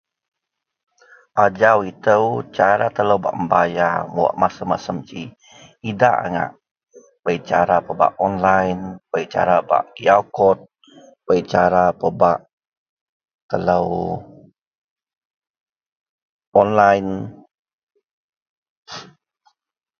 [1.43, 2.23] ajau itou
[2.57, 5.21] cara telou bak membayar wak masem-masem ji
[5.91, 6.51] idak ngak,
[7.23, 10.57] bei cara pebak online, bei cara pebak piaw kod,
[11.27, 12.39] bei cara pebak
[13.51, 13.89] telou
[16.61, 17.13] online